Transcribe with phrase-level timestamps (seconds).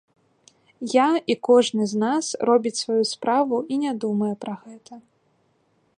[0.93, 4.93] Я, і кожны з нас, робіць сваю справу і не думае пра гэта.